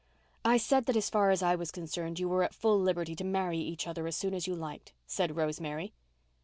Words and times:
"I 0.43 0.57
said 0.57 0.87
that 0.87 0.95
as 0.95 1.11
far 1.11 1.29
as 1.29 1.43
I 1.43 1.53
was 1.53 1.69
concerned 1.69 2.17
you 2.17 2.27
were 2.27 2.41
at 2.41 2.55
full 2.55 2.79
liberty 2.79 3.15
to 3.17 3.23
marry 3.23 3.59
each 3.59 3.85
other 3.85 4.07
as 4.07 4.15
soon 4.15 4.33
as 4.33 4.47
you 4.47 4.55
liked," 4.55 4.93
said 5.05 5.35
Rosemary. 5.35 5.93